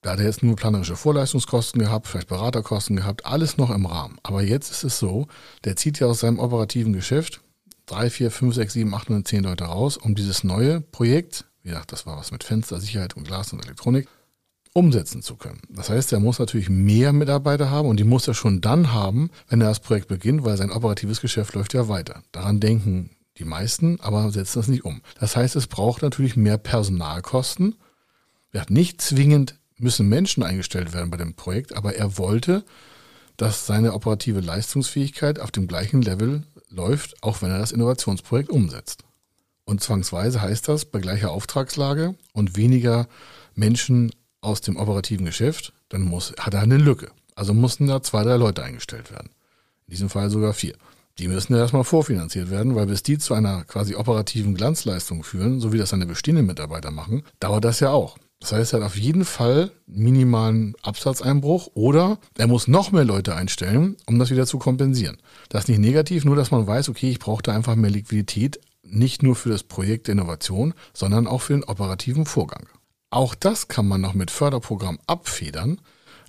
Da 0.00 0.12
hat 0.12 0.20
er 0.20 0.26
jetzt 0.26 0.42
nur 0.42 0.54
planerische 0.54 0.96
Vorleistungskosten 0.96 1.80
gehabt, 1.80 2.06
vielleicht 2.06 2.28
Beraterkosten 2.28 2.96
gehabt, 2.96 3.26
alles 3.26 3.56
noch 3.56 3.70
im 3.70 3.86
Rahmen. 3.86 4.18
Aber 4.22 4.42
jetzt 4.42 4.70
ist 4.70 4.84
es 4.84 4.98
so, 4.98 5.26
der 5.64 5.76
zieht 5.76 5.98
ja 5.98 6.06
aus 6.06 6.20
seinem 6.20 6.38
operativen 6.38 6.92
Geschäft 6.92 7.40
drei, 7.88 8.10
vier, 8.10 8.30
fünf, 8.30 8.54
sechs, 8.54 8.74
sieben, 8.74 8.94
acht, 8.94 9.10
neun, 9.10 9.24
zehn 9.24 9.42
Leute 9.42 9.64
raus, 9.64 9.96
um 9.96 10.14
dieses 10.14 10.44
neue 10.44 10.80
Projekt, 10.80 11.46
wie 11.62 11.70
gesagt, 11.70 11.92
das 11.92 12.06
war 12.06 12.16
was 12.16 12.30
mit 12.30 12.44
Fenster, 12.44 12.80
Sicherheit 12.80 13.16
und 13.16 13.26
Glas 13.26 13.52
und 13.52 13.64
Elektronik, 13.64 14.08
umsetzen 14.74 15.22
zu 15.22 15.36
können. 15.36 15.60
Das 15.70 15.90
heißt, 15.90 16.12
er 16.12 16.20
muss 16.20 16.38
natürlich 16.38 16.68
mehr 16.68 17.12
Mitarbeiter 17.12 17.70
haben 17.70 17.88
und 17.88 17.98
die 17.98 18.04
muss 18.04 18.28
er 18.28 18.34
schon 18.34 18.60
dann 18.60 18.92
haben, 18.92 19.30
wenn 19.48 19.60
er 19.60 19.68
das 19.68 19.80
Projekt 19.80 20.08
beginnt, 20.08 20.44
weil 20.44 20.56
sein 20.56 20.70
operatives 20.70 21.20
Geschäft 21.20 21.54
läuft 21.54 21.74
ja 21.74 21.88
weiter. 21.88 22.22
Daran 22.32 22.60
denken 22.60 23.10
die 23.38 23.44
meisten, 23.44 23.98
aber 24.00 24.30
setzen 24.30 24.58
das 24.58 24.68
nicht 24.68 24.84
um. 24.84 25.00
Das 25.18 25.36
heißt, 25.36 25.56
es 25.56 25.66
braucht 25.66 26.02
natürlich 26.02 26.36
mehr 26.36 26.58
Personalkosten. 26.58 27.76
Er 28.52 28.62
hat 28.62 28.70
nicht 28.70 29.00
zwingend 29.00 29.58
müssen 29.78 30.08
Menschen 30.08 30.42
eingestellt 30.42 30.92
werden 30.92 31.10
bei 31.10 31.16
dem 31.16 31.34
Projekt, 31.34 31.74
aber 31.74 31.94
er 31.94 32.18
wollte, 32.18 32.64
dass 33.36 33.66
seine 33.66 33.94
operative 33.94 34.40
Leistungsfähigkeit 34.40 35.38
auf 35.38 35.50
dem 35.50 35.68
gleichen 35.68 36.02
Level 36.02 36.42
läuft, 36.70 37.22
auch 37.22 37.40
wenn 37.40 37.50
er 37.50 37.58
das 37.58 37.72
Innovationsprojekt 37.72 38.50
umsetzt. 38.50 39.04
Und 39.64 39.82
zwangsweise 39.82 40.40
heißt 40.40 40.66
das, 40.68 40.86
bei 40.86 40.98
gleicher 40.98 41.30
Auftragslage 41.30 42.14
und 42.32 42.56
weniger 42.56 43.06
Menschen 43.54 44.10
aus 44.40 44.60
dem 44.60 44.76
operativen 44.76 45.26
Geschäft, 45.26 45.72
dann 45.88 46.02
muss, 46.02 46.34
hat 46.38 46.54
er 46.54 46.62
eine 46.62 46.78
Lücke. 46.78 47.10
Also 47.34 47.54
mussten 47.54 47.86
da 47.86 48.02
zwei, 48.02 48.24
drei 48.24 48.36
Leute 48.36 48.64
eingestellt 48.64 49.10
werden. 49.12 49.30
In 49.86 49.92
diesem 49.92 50.10
Fall 50.10 50.30
sogar 50.30 50.52
vier. 50.54 50.74
Die 51.18 51.28
müssen 51.28 51.52
ja 51.52 51.60
erstmal 51.60 51.84
vorfinanziert 51.84 52.50
werden, 52.50 52.74
weil 52.74 52.86
bis 52.86 53.02
die 53.02 53.18
zu 53.18 53.34
einer 53.34 53.64
quasi 53.64 53.94
operativen 53.94 54.54
Glanzleistung 54.54 55.24
führen, 55.24 55.60
so 55.60 55.72
wie 55.72 55.78
das 55.78 55.90
seine 55.90 56.06
bestehenden 56.06 56.46
Mitarbeiter 56.46 56.90
machen, 56.90 57.22
dauert 57.40 57.64
das 57.64 57.80
ja 57.80 57.90
auch. 57.90 58.18
Das 58.40 58.52
heißt, 58.52 58.72
er 58.72 58.80
hat 58.80 58.86
auf 58.86 58.96
jeden 58.96 59.24
Fall 59.24 59.72
minimalen 59.86 60.74
Absatzeinbruch 60.82 61.70
oder 61.74 62.18
er 62.36 62.46
muss 62.46 62.68
noch 62.68 62.92
mehr 62.92 63.04
Leute 63.04 63.34
einstellen, 63.34 63.96
um 64.06 64.18
das 64.18 64.30
wieder 64.30 64.46
zu 64.46 64.58
kompensieren. 64.58 65.18
Das 65.48 65.64
ist 65.64 65.68
nicht 65.68 65.80
negativ, 65.80 66.24
nur 66.24 66.36
dass 66.36 66.52
man 66.52 66.66
weiß, 66.66 66.88
okay, 66.88 67.10
ich 67.10 67.18
brauche 67.18 67.42
da 67.42 67.52
einfach 67.54 67.74
mehr 67.74 67.90
Liquidität, 67.90 68.60
nicht 68.82 69.22
nur 69.22 69.34
für 69.34 69.50
das 69.50 69.64
Projekt 69.64 70.06
der 70.06 70.12
Innovation, 70.12 70.72
sondern 70.94 71.26
auch 71.26 71.42
für 71.42 71.54
den 71.54 71.64
operativen 71.64 72.26
Vorgang. 72.26 72.68
Auch 73.10 73.34
das 73.34 73.68
kann 73.68 73.88
man 73.88 74.00
noch 74.00 74.14
mit 74.14 74.30
Förderprogramm 74.30 74.98
abfedern. 75.06 75.80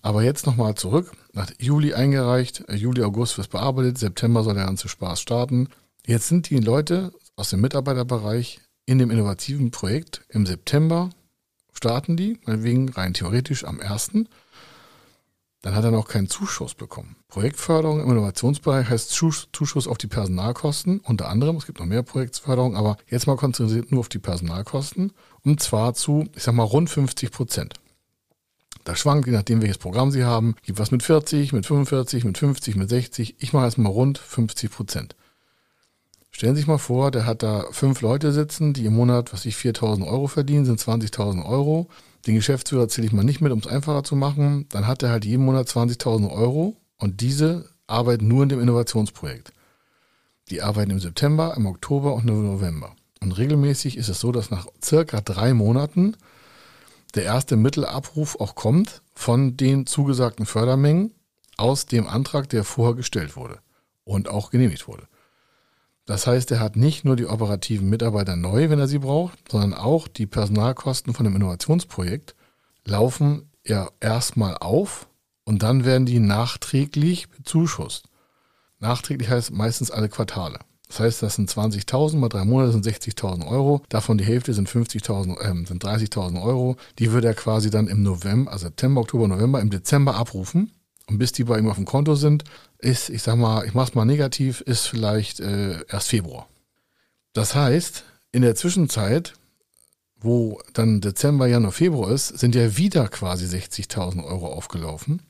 Aber 0.01 0.23
jetzt 0.23 0.45
nochmal 0.45 0.75
zurück. 0.75 1.11
Nach 1.33 1.51
Juli 1.59 1.93
eingereicht, 1.93 2.63
äh, 2.69 2.75
Juli, 2.75 3.03
August 3.03 3.37
wird 3.37 3.49
bearbeitet, 3.49 3.97
September 3.97 4.43
soll 4.43 4.55
der 4.55 4.65
ganze 4.65 4.87
Spaß 4.87 5.19
starten. 5.19 5.67
Jetzt 6.05 6.29
sind 6.29 6.49
die 6.49 6.59
Leute 6.59 7.11
aus 7.35 7.49
dem 7.49 7.61
Mitarbeiterbereich 7.61 8.61
in 8.85 8.97
dem 8.97 9.11
innovativen 9.11 9.71
Projekt 9.71 10.21
im 10.29 10.45
September 10.45 11.09
starten 11.79 12.17
die, 12.17 12.37
meinetwegen 12.45 12.89
rein 12.89 13.13
theoretisch 13.13 13.63
am 13.63 13.79
1. 13.79 14.11
Dann 15.61 15.75
hat 15.75 15.85
er 15.85 15.91
noch 15.91 16.09
keinen 16.09 16.29
Zuschuss 16.29 16.73
bekommen. 16.73 17.15
Projektförderung 17.29 18.01
im 18.01 18.11
Innovationsbereich 18.11 18.89
heißt 18.89 19.11
Zuschuss 19.11 19.87
auf 19.87 19.97
die 19.97 20.07
Personalkosten, 20.07 20.99
unter 20.99 21.29
anderem. 21.29 21.55
Es 21.55 21.65
gibt 21.65 21.79
noch 21.79 21.85
mehr 21.85 22.03
Projektförderung, 22.03 22.75
aber 22.75 22.97
jetzt 23.07 23.27
mal 23.27 23.37
konzentriert 23.37 23.91
nur 23.91 24.01
auf 24.01 24.09
die 24.09 24.19
Personalkosten. 24.19 25.13
Und 25.45 25.61
zwar 25.61 25.93
zu, 25.93 26.27
ich 26.35 26.43
sag 26.43 26.53
mal, 26.53 26.63
rund 26.63 26.89
50 26.89 27.31
Prozent. 27.31 27.75
Das 28.83 28.99
schwankt, 28.99 29.27
je 29.27 29.33
nachdem, 29.33 29.61
welches 29.61 29.77
Programm 29.77 30.11
Sie 30.11 30.25
haben. 30.25 30.55
Gibt 30.63 30.79
was 30.79 30.91
mit 30.91 31.03
40, 31.03 31.53
mit 31.53 31.65
45, 31.65 32.25
mit 32.25 32.37
50, 32.37 32.75
mit 32.75 32.89
60. 32.89 33.35
Ich 33.39 33.53
mache 33.53 33.65
erstmal 33.65 33.91
rund 33.91 34.17
50 34.17 34.69
Prozent. 34.69 35.15
Stellen 36.39 36.55
Sie 36.55 36.61
sich 36.61 36.67
mal 36.69 36.77
vor, 36.77 37.11
der 37.11 37.25
hat 37.25 37.43
da 37.43 37.65
fünf 37.71 37.99
Leute 37.99 38.31
sitzen, 38.31 38.71
die 38.71 38.85
im 38.85 38.95
Monat, 38.95 39.33
was 39.33 39.45
ich, 39.45 39.55
4.000 39.55 40.07
Euro 40.07 40.27
verdienen, 40.27 40.63
sind 40.63 40.79
20.000 40.79 41.45
Euro. 41.45 41.89
Den 42.25 42.35
Geschäftsführer 42.35 42.87
zähle 42.87 43.07
ich 43.07 43.11
mal 43.11 43.25
nicht 43.25 43.41
mit, 43.41 43.51
um 43.51 43.59
es 43.59 43.67
einfacher 43.67 44.05
zu 44.05 44.15
machen. 44.15 44.65
Dann 44.69 44.87
hat 44.87 45.03
er 45.03 45.09
halt 45.09 45.25
jeden 45.25 45.43
Monat 45.43 45.67
20.000 45.67 46.31
Euro 46.31 46.77
und 46.97 47.19
diese 47.19 47.69
arbeiten 47.87 48.29
nur 48.29 48.43
in 48.43 48.47
dem 48.47 48.61
Innovationsprojekt. 48.61 49.51
Die 50.49 50.61
arbeiten 50.61 50.91
im 50.91 51.01
September, 51.01 51.55
im 51.57 51.65
Oktober 51.65 52.13
und 52.13 52.29
im 52.29 52.45
November. 52.45 52.95
Und 53.19 53.33
regelmäßig 53.33 53.97
ist 53.97 54.07
es 54.07 54.21
so, 54.21 54.31
dass 54.31 54.49
nach 54.49 54.65
circa 54.81 55.19
drei 55.19 55.53
Monaten 55.53 56.15
der 57.15 57.23
erste 57.23 57.57
Mittelabruf 57.57 58.39
auch 58.39 58.55
kommt 58.55 59.01
von 59.13 59.57
den 59.57 59.85
zugesagten 59.85 60.45
Fördermengen 60.45 61.11
aus 61.57 61.85
dem 61.85 62.07
Antrag, 62.07 62.47
der 62.47 62.63
vorher 62.63 62.95
gestellt 62.95 63.35
wurde 63.35 63.59
und 64.05 64.29
auch 64.29 64.51
genehmigt 64.51 64.87
wurde. 64.87 65.05
Das 66.09 66.25
heißt, 66.25 66.49
er 66.49 66.59
hat 66.59 66.75
nicht 66.75 67.05
nur 67.05 67.15
die 67.15 67.27
operativen 67.27 67.87
Mitarbeiter 67.87 68.35
neu, 68.35 68.71
wenn 68.71 68.79
er 68.79 68.87
sie 68.87 68.97
braucht, 68.97 69.51
sondern 69.51 69.75
auch 69.75 70.07
die 70.07 70.25
Personalkosten 70.25 71.13
von 71.13 71.23
dem 71.23 71.35
Innovationsprojekt 71.35 72.33
laufen 72.83 73.51
ja 73.63 73.89
erstmal 73.99 74.57
auf 74.57 75.07
und 75.43 75.61
dann 75.61 75.85
werden 75.85 76.07
die 76.07 76.17
nachträglich 76.17 77.29
bezuschusst. 77.29 78.05
Nachträglich 78.79 79.29
heißt 79.29 79.51
meistens 79.51 79.91
alle 79.91 80.09
Quartale. 80.09 80.57
Das 80.87 80.99
heißt, 80.99 81.21
das 81.21 81.35
sind 81.35 81.51
20.000 81.51 82.17
mal 82.17 82.27
drei 82.27 82.43
Monate 82.43 82.71
sind 82.71 82.87
60.000 82.87 83.45
Euro. 83.45 83.83
Davon 83.89 84.17
die 84.17 84.25
Hälfte 84.25 84.55
sind 84.55 84.67
50.000, 84.67 85.39
äh, 85.39 85.65
sind 85.67 85.85
30.000 85.85 86.41
Euro. 86.41 86.77
Die 86.97 87.11
würde 87.11 87.27
er 87.27 87.35
quasi 87.35 87.69
dann 87.69 87.87
im 87.87 88.01
November, 88.01 88.51
also 88.51 88.65
September, 88.65 89.01
Oktober, 89.01 89.27
November, 89.27 89.61
im 89.61 89.69
Dezember 89.69 90.15
abrufen. 90.15 90.71
Und 91.09 91.17
bis 91.17 91.31
die 91.31 91.43
bei 91.43 91.57
ihm 91.57 91.67
auf 91.67 91.75
dem 91.75 91.85
Konto 91.85 92.15
sind, 92.15 92.43
ist, 92.77 93.09
ich 93.09 93.23
sag 93.23 93.35
mal, 93.35 93.65
ich 93.65 93.73
mach's 93.73 93.95
mal 93.95 94.05
negativ, 94.05 94.61
ist 94.61 94.87
vielleicht 94.87 95.39
äh, 95.39 95.83
erst 95.87 96.09
Februar. 96.09 96.47
Das 97.33 97.55
heißt, 97.55 98.03
in 98.31 98.43
der 98.43 98.55
Zwischenzeit, 98.55 99.33
wo 100.19 100.61
dann 100.73 101.01
Dezember, 101.01 101.47
Januar, 101.47 101.71
Februar 101.71 102.11
ist, 102.11 102.27
sind 102.27 102.53
ja 102.53 102.77
wieder 102.77 103.07
quasi 103.07 103.45
60.000 103.45 104.23
Euro 104.23 104.47
aufgelaufen. 104.53 105.21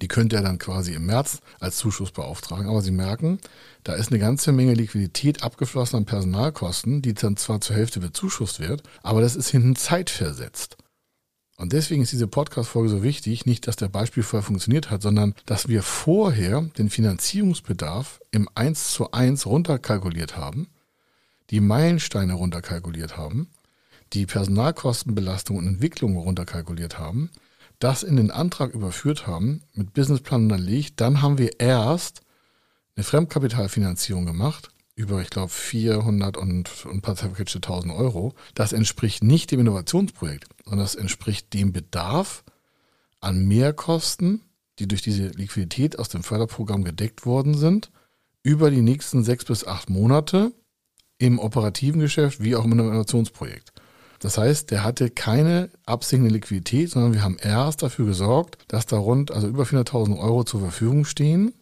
Die 0.00 0.08
könnt 0.08 0.32
ihr 0.32 0.42
dann 0.42 0.58
quasi 0.58 0.94
im 0.94 1.06
März 1.06 1.40
als 1.60 1.76
Zuschuss 1.76 2.10
beauftragen. 2.10 2.68
Aber 2.68 2.82
Sie 2.82 2.90
merken, 2.90 3.38
da 3.84 3.94
ist 3.94 4.10
eine 4.10 4.18
ganze 4.18 4.52
Menge 4.52 4.74
Liquidität 4.74 5.42
abgeflossen 5.42 5.98
an 5.98 6.04
Personalkosten, 6.04 7.02
die 7.02 7.14
dann 7.14 7.36
zwar 7.36 7.60
zur 7.60 7.76
Hälfte 7.76 8.00
bezuschusst 8.00 8.60
wird, 8.60 8.82
aber 9.02 9.20
das 9.20 9.36
ist 9.36 9.48
hinten 9.48 9.76
zeitversetzt. 9.76 10.76
Und 11.56 11.72
deswegen 11.72 12.02
ist 12.02 12.12
diese 12.12 12.28
Podcast-Folge 12.28 12.90
so 12.90 13.02
wichtig, 13.02 13.46
nicht, 13.46 13.66
dass 13.66 13.76
der 13.76 13.88
Beispielfall 13.88 14.42
funktioniert 14.42 14.90
hat, 14.90 15.00
sondern 15.00 15.34
dass 15.46 15.68
wir 15.68 15.82
vorher 15.82 16.60
den 16.76 16.90
Finanzierungsbedarf 16.90 18.20
im 18.30 18.48
1 18.54 18.92
zu 18.92 19.12
1 19.12 19.46
runterkalkuliert 19.46 20.36
haben, 20.36 20.68
die 21.50 21.60
Meilensteine 21.60 22.34
runterkalkuliert 22.34 23.16
haben, 23.16 23.48
die 24.12 24.26
Personalkostenbelastung 24.26 25.56
und 25.56 25.66
Entwicklung 25.66 26.16
runterkalkuliert 26.16 26.98
haben, 26.98 27.30
das 27.78 28.02
in 28.02 28.16
den 28.16 28.30
Antrag 28.30 28.74
überführt 28.74 29.26
haben, 29.26 29.62
mit 29.72 29.94
Businessplan 29.94 30.44
unterlegt, 30.44 31.00
dann 31.00 31.22
haben 31.22 31.38
wir 31.38 31.58
erst 31.58 32.20
eine 32.96 33.04
Fremdkapitalfinanzierung 33.04 34.26
gemacht, 34.26 34.70
über, 34.96 35.20
ich 35.20 35.30
glaube, 35.30 35.50
400 35.50 36.36
und 36.36 36.70
ein 36.86 37.02
paar 37.02 37.14
zerquetschte 37.16 37.58
1000 37.58 37.92
Euro. 37.92 38.34
Das 38.54 38.72
entspricht 38.72 39.22
nicht 39.22 39.50
dem 39.50 39.60
Innovationsprojekt, 39.60 40.48
sondern 40.64 40.80
das 40.80 40.94
entspricht 40.94 41.52
dem 41.52 41.72
Bedarf 41.72 42.42
an 43.20 43.46
Mehrkosten, 43.46 44.40
die 44.78 44.88
durch 44.88 45.02
diese 45.02 45.28
Liquidität 45.28 45.98
aus 45.98 46.08
dem 46.08 46.22
Förderprogramm 46.22 46.82
gedeckt 46.82 47.26
worden 47.26 47.54
sind, 47.54 47.90
über 48.42 48.70
die 48.70 48.82
nächsten 48.82 49.22
sechs 49.22 49.44
bis 49.44 49.66
acht 49.66 49.90
Monate 49.90 50.52
im 51.18 51.38
operativen 51.38 52.00
Geschäft 52.00 52.42
wie 52.42 52.56
auch 52.56 52.64
im 52.64 52.72
Innovationsprojekt. 52.72 53.72
Das 54.20 54.38
heißt, 54.38 54.70
der 54.70 54.82
hatte 54.82 55.10
keine 55.10 55.70
absinkende 55.84 56.32
Liquidität, 56.32 56.90
sondern 56.90 57.12
wir 57.12 57.22
haben 57.22 57.36
erst 57.38 57.82
dafür 57.82 58.06
gesorgt, 58.06 58.58
dass 58.68 58.86
da 58.86 58.96
rund, 58.96 59.30
also 59.30 59.46
über 59.46 59.64
400.000 59.64 60.18
Euro 60.18 60.44
zur 60.44 60.60
Verfügung 60.60 61.04
stehen, 61.04 61.52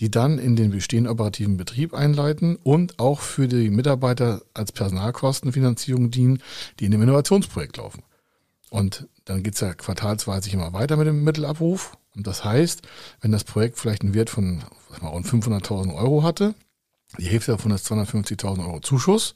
die 0.00 0.10
dann 0.10 0.38
in 0.38 0.56
den 0.56 0.70
bestehenden 0.70 1.12
operativen 1.12 1.58
Betrieb 1.58 1.92
einleiten 1.92 2.56
und 2.56 2.98
auch 2.98 3.20
für 3.20 3.48
die 3.48 3.68
Mitarbeiter 3.70 4.40
als 4.54 4.72
Personalkostenfinanzierung 4.72 6.10
dienen, 6.10 6.42
die 6.78 6.86
in 6.86 6.90
dem 6.90 7.02
Innovationsprojekt 7.02 7.76
laufen. 7.76 8.02
Und 8.70 9.06
dann 9.26 9.42
geht 9.42 9.54
es 9.54 9.60
ja 9.60 9.74
quartalsweise 9.74 10.50
immer 10.50 10.72
weiter 10.72 10.96
mit 10.96 11.06
dem 11.06 11.22
Mittelabruf. 11.22 11.98
Und 12.16 12.26
das 12.26 12.44
heißt, 12.44 12.82
wenn 13.20 13.30
das 13.30 13.44
Projekt 13.44 13.78
vielleicht 13.78 14.02
einen 14.02 14.14
Wert 14.14 14.30
von 14.30 14.62
rund 15.02 15.26
500.000 15.26 15.94
Euro 15.94 16.22
hatte, 16.22 16.54
die 17.18 17.26
Hälfte 17.26 17.52
davon 17.52 17.72
ist 17.72 17.90
250.000 17.90 18.60
Euro 18.60 18.80
Zuschuss, 18.80 19.34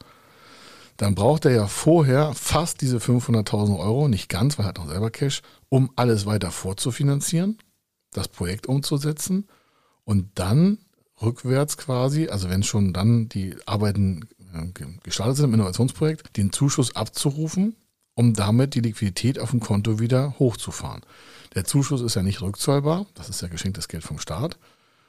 dann 0.96 1.14
braucht 1.14 1.44
er 1.44 1.50
ja 1.50 1.66
vorher 1.66 2.32
fast 2.34 2.80
diese 2.80 2.98
500.000 2.98 3.78
Euro, 3.78 4.08
nicht 4.08 4.28
ganz, 4.28 4.56
weil 4.56 4.64
er 4.64 4.68
hat 4.68 4.78
noch 4.78 4.88
selber 4.88 5.10
Cash, 5.10 5.42
um 5.68 5.90
alles 5.96 6.24
weiter 6.24 6.50
vorzufinanzieren, 6.52 7.58
das 8.12 8.28
Projekt 8.28 8.66
umzusetzen 8.66 9.46
und 10.04 10.30
dann 10.34 10.78
rückwärts 11.22 11.76
quasi, 11.76 12.28
also 12.28 12.50
wenn 12.50 12.62
schon 12.62 12.92
dann 12.92 13.28
die 13.28 13.56
Arbeiten 13.66 14.28
äh, 14.54 14.84
gestartet 15.02 15.36
sind 15.36 15.46
im 15.46 15.54
Innovationsprojekt, 15.54 16.36
den 16.36 16.52
Zuschuss 16.52 16.94
abzurufen, 16.94 17.76
um 18.14 18.34
damit 18.34 18.74
die 18.74 18.80
Liquidität 18.80 19.38
auf 19.38 19.50
dem 19.50 19.60
Konto 19.60 19.98
wieder 19.98 20.38
hochzufahren. 20.38 21.02
Der 21.54 21.64
Zuschuss 21.64 22.00
ist 22.00 22.16
ja 22.16 22.22
nicht 22.22 22.42
rückzahlbar, 22.42 23.06
das 23.14 23.28
ist 23.28 23.42
ja 23.42 23.48
geschenktes 23.48 23.88
Geld 23.88 24.04
vom 24.04 24.18
Staat. 24.18 24.58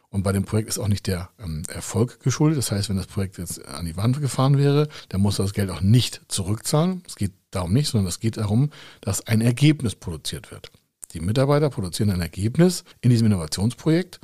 Und 0.10 0.24
bei 0.24 0.32
dem 0.32 0.46
Projekt 0.46 0.70
ist 0.70 0.80
auch 0.80 0.88
nicht 0.88 1.08
der 1.08 1.30
ähm, 1.44 1.64
Erfolg 1.68 2.22
geschuldet. 2.22 2.58
Das 2.58 2.72
heißt, 2.72 2.88
wenn 2.88 2.96
das 2.96 3.08
Projekt 3.08 3.38
jetzt 3.38 3.66
an 3.66 3.86
die 3.86 3.98
Wand 3.98 4.22
gefahren 4.22 4.58
wäre, 4.58 4.88
dann 5.10 5.20
muss 5.20 5.36
das 5.36 5.54
Geld 5.54 5.70
auch 5.70 5.82
nicht 5.82 6.22
zurückzahlen. 6.30 7.04
Es 7.06 7.16
geht 7.16 7.34
darum 7.52 7.74
nicht, 7.74 7.90
sondern 7.90 8.08
es 8.08 8.20
geht 8.20 8.38
darum, 8.38 8.70
dass 9.02 9.28
ein 9.28 9.42
Ergebnis 9.42 9.96
produziert 9.96 10.52
wird. 10.52 10.72
Die 11.14 11.20
Mitarbeiter 11.20 11.70
produzieren 11.70 12.12
ein 12.12 12.22
Ergebnis 12.22 12.86
in 13.02 13.10
diesem 13.10 13.28
Innovationsprojekt 13.28 14.22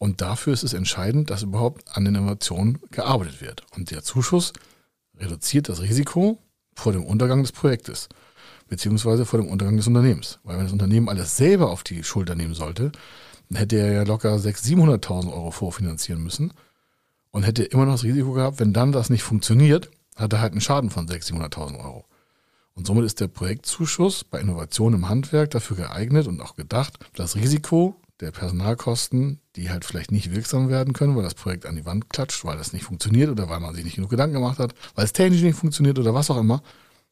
und 0.00 0.22
dafür 0.22 0.54
ist 0.54 0.64
es 0.64 0.72
entscheidend, 0.72 1.28
dass 1.28 1.42
überhaupt 1.42 1.94
an 1.94 2.06
den 2.06 2.14
Innovationen 2.14 2.78
gearbeitet 2.90 3.42
wird. 3.42 3.64
Und 3.76 3.90
der 3.90 4.02
Zuschuss 4.02 4.54
reduziert 5.18 5.68
das 5.68 5.82
Risiko 5.82 6.38
vor 6.74 6.94
dem 6.94 7.04
Untergang 7.04 7.42
des 7.42 7.52
Projektes, 7.52 8.08
beziehungsweise 8.66 9.26
vor 9.26 9.38
dem 9.38 9.50
Untergang 9.50 9.76
des 9.76 9.86
Unternehmens. 9.86 10.38
Weil 10.42 10.56
wenn 10.56 10.64
das 10.64 10.72
Unternehmen 10.72 11.10
alles 11.10 11.36
selber 11.36 11.70
auf 11.70 11.82
die 11.82 12.02
Schulter 12.02 12.34
nehmen 12.34 12.54
sollte, 12.54 12.92
dann 13.50 13.58
hätte 13.58 13.76
er 13.76 13.92
ja 13.92 14.02
locker 14.04 14.34
600.000, 14.36 15.04
700.000 15.04 15.32
Euro 15.34 15.50
vorfinanzieren 15.50 16.22
müssen 16.22 16.54
und 17.30 17.42
hätte 17.42 17.64
immer 17.64 17.84
noch 17.84 17.92
das 17.92 18.04
Risiko 18.04 18.32
gehabt, 18.32 18.58
wenn 18.58 18.72
dann 18.72 18.92
das 18.92 19.10
nicht 19.10 19.22
funktioniert, 19.22 19.90
hat 20.16 20.32
er 20.32 20.40
halt 20.40 20.52
einen 20.52 20.62
Schaden 20.62 20.88
von 20.88 21.08
600.000, 21.08 21.50
700.000 21.52 21.84
Euro. 21.84 22.06
Und 22.72 22.86
somit 22.86 23.04
ist 23.04 23.20
der 23.20 23.28
Projektzuschuss 23.28 24.24
bei 24.24 24.40
Innovation 24.40 24.94
im 24.94 25.10
Handwerk 25.10 25.50
dafür 25.50 25.76
geeignet 25.76 26.26
und 26.26 26.40
auch 26.40 26.56
gedacht, 26.56 26.98
das 27.14 27.36
Risiko 27.36 28.00
der 28.20 28.30
Personalkosten, 28.30 29.40
die 29.56 29.70
halt 29.70 29.84
vielleicht 29.84 30.12
nicht 30.12 30.34
wirksam 30.34 30.68
werden 30.68 30.92
können, 30.92 31.16
weil 31.16 31.22
das 31.22 31.34
Projekt 31.34 31.66
an 31.66 31.76
die 31.76 31.86
Wand 31.86 32.10
klatscht, 32.10 32.44
weil 32.44 32.58
das 32.58 32.72
nicht 32.72 32.84
funktioniert 32.84 33.30
oder 33.30 33.48
weil 33.48 33.60
man 33.60 33.74
sich 33.74 33.84
nicht 33.84 33.96
genug 33.96 34.10
Gedanken 34.10 34.34
gemacht 34.34 34.58
hat, 34.58 34.74
weil 34.94 35.04
es 35.04 35.12
technisch 35.12 35.42
nicht 35.42 35.56
funktioniert 35.56 35.98
oder 35.98 36.14
was 36.14 36.30
auch 36.30 36.36
immer. 36.36 36.62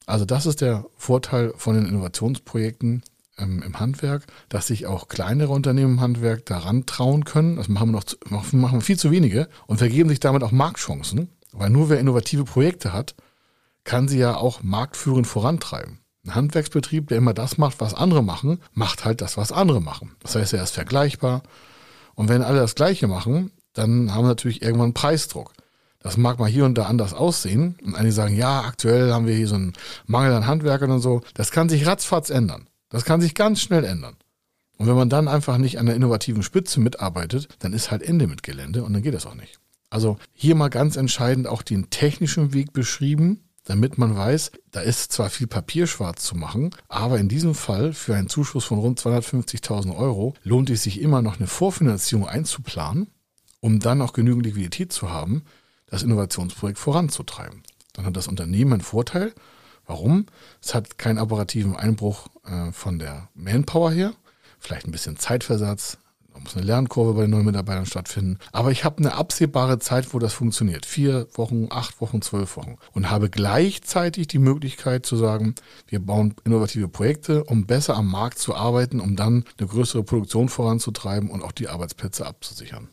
Also 0.07 0.25
das 0.25 0.47
ist 0.47 0.61
der 0.61 0.87
Vorteil 0.97 1.53
von 1.57 1.75
den 1.75 1.87
Innovationsprojekten 1.87 3.03
ähm, 3.39 3.63
im 3.63 3.79
Handwerk, 3.81 4.25
dass 4.49 4.67
sich 4.67 4.87
auch 4.87 5.09
kleinere 5.09 5.53
Unternehmen 5.53 5.95
im 5.95 6.01
Handwerk 6.01 6.47
daran 6.47 6.87
trauen 6.87 7.25
können. 7.25 7.57
Das 7.57 7.69
machen 7.69 7.89
wir 7.89 7.93
noch 7.93 8.05
zu, 8.05 8.17
machen 8.29 8.79
wir 8.79 8.81
viel 8.81 8.99
zu 8.99 9.11
wenige 9.11 9.49
und 9.67 9.79
vergeben 9.79 10.09
sich 10.09 10.21
damit 10.21 10.43
auch 10.43 10.53
Marktchancen, 10.53 11.31
weil 11.53 11.71
nur 11.71 11.89
wer 11.89 12.01
innovative 12.01 12.45
Projekte 12.45 12.93
hat, 12.93 13.15
kann 13.85 14.09
sie 14.09 14.19
ja 14.19 14.37
auch 14.37 14.63
marktführend 14.63 15.27
vorantreiben. 15.27 16.01
Ein 16.29 16.35
Handwerksbetrieb, 16.35 17.09
der 17.09 17.17
immer 17.17 17.33
das 17.33 17.57
macht, 17.57 17.81
was 17.81 17.95
andere 17.95 18.23
machen, 18.23 18.61
macht 18.75 19.07
halt 19.07 19.23
das, 19.23 19.39
was 19.39 19.51
andere 19.51 19.81
machen. 19.81 20.15
Das 20.21 20.35
heißt, 20.35 20.53
er 20.53 20.63
ist 20.63 20.75
vergleichbar. 20.75 21.43
Und 22.15 22.29
wenn 22.29 22.43
alle 22.43 22.59
das 22.59 22.75
Gleiche 22.75 23.07
machen, 23.07 23.51
dann 23.73 24.15
haben 24.15 24.25
wir 24.25 24.29
natürlich 24.29 24.61
irgendwann 24.61 24.93
Preisdruck. 24.93 25.55
Das 26.01 26.19
mag 26.19 26.39
mal 26.39 26.49
hier 26.49 26.67
und 26.67 26.77
da 26.77 26.85
anders 26.85 27.15
aussehen. 27.15 27.79
Und 27.83 27.95
einige 27.95 28.13
sagen, 28.13 28.37
ja, 28.37 28.61
aktuell 28.61 29.11
haben 29.11 29.27
wir 29.27 29.35
hier 29.35 29.49
so 29.49 29.55
einen 29.55 29.73
Mangel 30.07 30.35
an 30.35 30.47
Handwerkern 30.47 30.91
und 30.91 31.01
so. 31.01 31.23
Das 31.33 31.51
kann 31.51 31.71
sich 31.71 31.87
ratzfatz 31.87 32.29
ändern. 32.29 32.69
Das 32.91 33.07
kann 33.07 33.23
sich 33.23 33.35
ganz 33.35 33.63
schnell 33.63 33.85
ändern. 33.85 34.17
Und 34.77 34.87
wenn 34.87 34.97
man 34.97 35.09
dann 35.09 35.29
einfach 35.29 35.57
nicht 35.57 35.79
an 35.79 35.87
der 35.87 35.97
innovativen 35.97 36.43
Spitze 36.43 36.79
mitarbeitet, 36.79 37.49
dann 37.61 37.73
ist 37.73 37.91
halt 37.91 38.03
Ende 38.03 38.27
mit 38.27 38.43
Gelände 38.43 38.85
und 38.85 38.93
dann 38.93 39.03
geht 39.03 39.15
das 39.15 39.25
auch 39.25 39.35
nicht. 39.35 39.61
Also 39.89 40.19
hier 40.35 40.55
mal 40.55 40.69
ganz 40.69 40.97
entscheidend 40.97 41.47
auch 41.47 41.63
den 41.63 41.89
technischen 41.89 42.53
Weg 42.53 42.75
beschrieben, 42.75 43.48
damit 43.69 43.99
man 43.99 44.17
weiß, 44.17 44.51
da 44.71 44.81
ist 44.81 45.13
zwar 45.13 45.29
viel 45.29 45.47
Papier 45.47 45.87
schwarz 45.87 46.25
zu 46.25 46.35
machen, 46.35 46.71
aber 46.89 47.19
in 47.19 47.29
diesem 47.29 47.55
Fall 47.55 47.93
für 47.93 48.15
einen 48.15 48.31
Zuschuss 48.31 48.65
von 48.65 48.79
rund 48.79 48.99
250.000 48.99 49.95
Euro 49.95 50.33
lohnt 50.43 50.71
es 50.71 50.85
sich 50.85 51.03
immer 51.03 51.21
noch 51.21 51.39
eine 51.39 51.47
Vorfinanzierung 51.47 52.27
einzuplanen, 52.27 53.09
um 53.61 53.79
dann 53.79 54.01
auch 54.01 54.15
genügend 54.15 54.47
Liquidität 54.47 54.91
zu 54.91 55.11
haben, 55.11 55.43
das 55.85 56.03
Innovationsprojekt 56.03 56.79
voranzutreiben. 56.79 57.63
Dann 57.93 58.07
hat 58.07 58.17
das 58.17 58.27
Unternehmen 58.27 58.73
einen 58.73 58.81
Vorteil. 58.81 59.35
Warum? 59.85 60.25
Es 60.63 60.75
hat 60.75 60.97
keinen 60.97 61.19
operativen 61.19 61.77
Einbruch 61.77 62.29
äh, 62.47 62.73
von 62.73 62.99
der 62.99 63.29
Manpower 63.35 63.93
her, 63.93 64.15
vielleicht 64.59 64.87
ein 64.87 64.93
bisschen 64.93 65.19
Zeitversatz, 65.19 65.99
da 66.39 66.45
muss 66.45 66.57
eine 66.57 66.67
Lernkurve 66.67 67.15
bei 67.15 67.23
den 67.23 67.31
neuen 67.31 67.47
Mitarbeitern 67.47 67.87
stattfinden. 67.87 68.39
Aber 68.53 68.71
ich 68.71 68.85
habe 68.85 68.99
eine 68.99 69.15
absehbare 69.15 69.81
Zeit, 69.81 70.15
wo 70.15 70.21
das 70.21 70.33
funktioniert. 70.33 70.87
Vier 70.87 71.27
Wochen, 71.35 71.67
acht 71.71 72.01
Wochen, 72.01 72.23
zwölf 72.23 72.57
Wochen. 72.57 72.77
Und 72.93 73.11
habe 73.11 73.29
gleichzeitig 73.29 74.29
die 74.29 74.39
Möglichkeit 74.39 75.05
zu 75.05 75.17
sagen, 75.17 75.57
wir 75.89 75.99
bauen 75.99 76.35
innovative 76.45 76.89
Projekte, 76.89 77.43
um 77.45 77.67
besser 77.67 77.97
am 77.97 78.09
Markt 78.09 78.39
zu 78.39 78.55
arbeiten, 78.55 79.01
um 79.01 79.17
dann 79.17 79.45
eine 79.59 79.67
größere 79.67 80.05
Produktion 80.05 80.49
voranzutreiben 80.49 81.29
und 81.29 81.43
auch 81.43 81.53
die 81.53 81.69
Arbeitsplätze 81.69 82.25
abzusichern. 82.25 82.89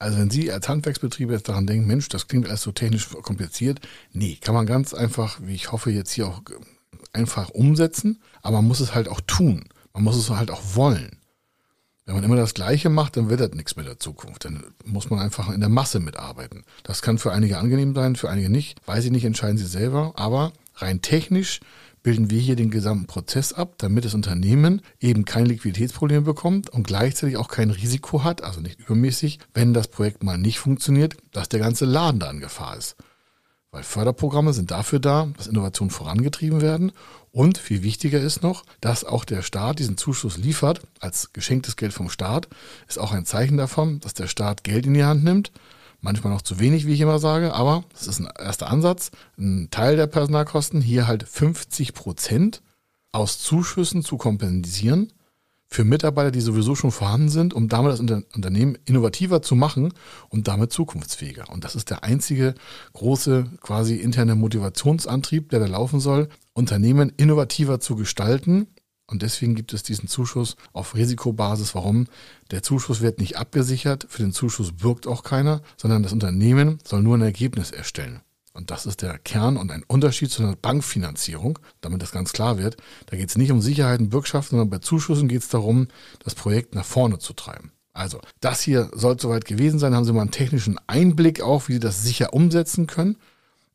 Also 0.00 0.18
wenn 0.18 0.30
Sie 0.30 0.50
als 0.50 0.68
Handwerksbetrieb 0.68 1.30
jetzt 1.30 1.48
daran 1.48 1.66
denken, 1.66 1.86
Mensch, 1.86 2.08
das 2.08 2.26
klingt 2.26 2.48
alles 2.48 2.62
so 2.62 2.72
technisch 2.72 3.08
kompliziert. 3.22 3.80
Nee, 4.12 4.36
kann 4.40 4.54
man 4.54 4.66
ganz 4.66 4.94
einfach, 4.94 5.38
wie 5.42 5.54
ich 5.54 5.70
hoffe, 5.70 5.90
jetzt 5.90 6.12
hier 6.12 6.26
auch 6.26 6.42
einfach 7.12 7.50
umsetzen, 7.50 8.20
aber 8.42 8.56
man 8.56 8.68
muss 8.68 8.80
es 8.80 8.94
halt 8.94 9.08
auch 9.08 9.20
tun. 9.26 9.68
Man 9.92 10.02
muss 10.04 10.16
es 10.16 10.30
halt 10.30 10.50
auch 10.50 10.62
wollen. 10.74 11.17
Wenn 12.08 12.14
man 12.14 12.24
immer 12.24 12.36
das 12.36 12.54
Gleiche 12.54 12.88
macht, 12.88 13.18
dann 13.18 13.28
wird 13.28 13.40
das 13.40 13.50
nichts 13.50 13.76
mit 13.76 13.86
der 13.86 13.98
Zukunft. 13.98 14.46
Dann 14.46 14.64
muss 14.82 15.10
man 15.10 15.18
einfach 15.18 15.52
in 15.52 15.60
der 15.60 15.68
Masse 15.68 16.00
mitarbeiten. 16.00 16.64
Das 16.82 17.02
kann 17.02 17.18
für 17.18 17.32
einige 17.32 17.58
angenehm 17.58 17.94
sein, 17.94 18.16
für 18.16 18.30
einige 18.30 18.48
nicht. 18.48 18.80
Weiß 18.86 19.04
ich 19.04 19.10
nicht, 19.10 19.26
entscheiden 19.26 19.58
Sie 19.58 19.66
selber. 19.66 20.14
Aber 20.16 20.54
rein 20.76 21.02
technisch 21.02 21.60
bilden 22.02 22.30
wir 22.30 22.40
hier 22.40 22.56
den 22.56 22.70
gesamten 22.70 23.06
Prozess 23.06 23.52
ab, 23.52 23.74
damit 23.76 24.06
das 24.06 24.14
Unternehmen 24.14 24.80
eben 25.00 25.26
kein 25.26 25.44
Liquiditätsproblem 25.44 26.24
bekommt 26.24 26.70
und 26.70 26.86
gleichzeitig 26.86 27.36
auch 27.36 27.48
kein 27.48 27.68
Risiko 27.68 28.24
hat, 28.24 28.42
also 28.42 28.62
nicht 28.62 28.80
übermäßig, 28.80 29.38
wenn 29.52 29.74
das 29.74 29.88
Projekt 29.88 30.22
mal 30.22 30.38
nicht 30.38 30.60
funktioniert, 30.60 31.14
dass 31.32 31.50
der 31.50 31.60
ganze 31.60 31.84
Laden 31.84 32.20
da 32.20 32.30
in 32.30 32.40
Gefahr 32.40 32.78
ist. 32.78 32.96
Weil 33.78 33.84
Förderprogramme 33.84 34.52
sind 34.52 34.72
dafür 34.72 34.98
da, 34.98 35.28
dass 35.36 35.46
Innovationen 35.46 35.92
vorangetrieben 35.92 36.60
werden 36.60 36.90
und 37.30 37.58
viel 37.58 37.84
wichtiger 37.84 38.18
ist 38.18 38.42
noch, 38.42 38.64
dass 38.80 39.04
auch 39.04 39.24
der 39.24 39.42
Staat 39.42 39.78
diesen 39.78 39.96
Zuschuss 39.96 40.36
liefert, 40.36 40.80
als 40.98 41.32
geschenktes 41.32 41.76
Geld 41.76 41.92
vom 41.92 42.10
Staat, 42.10 42.48
ist 42.88 42.98
auch 42.98 43.12
ein 43.12 43.24
Zeichen 43.24 43.56
davon, 43.56 44.00
dass 44.00 44.14
der 44.14 44.26
Staat 44.26 44.64
Geld 44.64 44.84
in 44.84 44.94
die 44.94 45.04
Hand 45.04 45.22
nimmt. 45.22 45.52
Manchmal 46.00 46.32
noch 46.32 46.42
zu 46.42 46.58
wenig, 46.58 46.88
wie 46.88 46.92
ich 46.94 47.00
immer 47.00 47.20
sage, 47.20 47.54
aber 47.54 47.84
das 47.92 48.08
ist 48.08 48.18
ein 48.18 48.28
erster 48.36 48.68
Ansatz. 48.68 49.12
Ein 49.38 49.68
Teil 49.70 49.94
der 49.94 50.08
Personalkosten, 50.08 50.80
hier 50.80 51.06
halt 51.06 51.22
50 51.22 51.94
Prozent 51.94 52.62
aus 53.12 53.38
Zuschüssen 53.38 54.02
zu 54.02 54.16
kompensieren 54.16 55.12
für 55.70 55.84
Mitarbeiter, 55.84 56.30
die 56.30 56.40
sowieso 56.40 56.74
schon 56.74 56.90
vorhanden 56.90 57.28
sind, 57.28 57.52
um 57.52 57.68
damit 57.68 57.92
das 57.92 58.00
Unternehmen 58.00 58.78
innovativer 58.86 59.42
zu 59.42 59.54
machen 59.54 59.92
und 60.30 60.48
damit 60.48 60.72
zukunftsfähiger. 60.72 61.50
Und 61.50 61.64
das 61.64 61.76
ist 61.76 61.90
der 61.90 62.04
einzige 62.04 62.54
große 62.94 63.50
quasi 63.60 63.96
interne 63.96 64.34
Motivationsantrieb, 64.34 65.50
der 65.50 65.60
da 65.60 65.66
laufen 65.66 66.00
soll, 66.00 66.28
Unternehmen 66.54 67.12
innovativer 67.16 67.80
zu 67.80 67.96
gestalten. 67.96 68.66
Und 69.06 69.22
deswegen 69.22 69.54
gibt 69.54 69.72
es 69.72 69.82
diesen 69.82 70.08
Zuschuss 70.08 70.56
auf 70.72 70.94
Risikobasis. 70.94 71.74
Warum? 71.74 72.06
Der 72.50 72.62
Zuschuss 72.62 73.00
wird 73.00 73.20
nicht 73.20 73.36
abgesichert, 73.36 74.06
für 74.08 74.22
den 74.22 74.32
Zuschuss 74.32 74.72
birgt 74.72 75.06
auch 75.06 75.22
keiner, 75.22 75.62
sondern 75.76 76.02
das 76.02 76.12
Unternehmen 76.12 76.78
soll 76.84 77.02
nur 77.02 77.16
ein 77.16 77.22
Ergebnis 77.22 77.70
erstellen. 77.70 78.20
Und 78.58 78.72
das 78.72 78.86
ist 78.86 79.02
der 79.02 79.18
Kern 79.18 79.56
und 79.56 79.70
ein 79.70 79.84
Unterschied 79.86 80.32
zu 80.32 80.42
einer 80.42 80.56
Bankfinanzierung, 80.56 81.60
damit 81.80 82.02
das 82.02 82.10
ganz 82.10 82.32
klar 82.32 82.58
wird. 82.58 82.76
Da 83.06 83.16
geht 83.16 83.28
es 83.28 83.38
nicht 83.38 83.52
um 83.52 83.60
Sicherheit 83.60 84.00
und 84.00 84.10
Bürgschaften, 84.10 84.58
sondern 84.58 84.68
bei 84.68 84.78
Zuschüssen 84.78 85.28
geht 85.28 85.42
es 85.42 85.48
darum, 85.48 85.86
das 86.24 86.34
Projekt 86.34 86.74
nach 86.74 86.84
vorne 86.84 87.20
zu 87.20 87.34
treiben. 87.34 87.70
Also, 87.92 88.20
das 88.40 88.60
hier 88.60 88.90
soll 88.92 89.18
soweit 89.20 89.44
gewesen 89.44 89.78
sein. 89.78 89.94
Haben 89.94 90.04
Sie 90.04 90.12
mal 90.12 90.22
einen 90.22 90.32
technischen 90.32 90.76
Einblick 90.88 91.40
auch, 91.40 91.68
wie 91.68 91.74
Sie 91.74 91.78
das 91.78 92.02
sicher 92.02 92.32
umsetzen 92.32 92.88
können. 92.88 93.16